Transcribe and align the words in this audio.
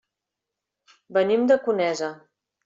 Venim 1.19 1.45
de 1.53 1.59
Conesa. 1.67 2.11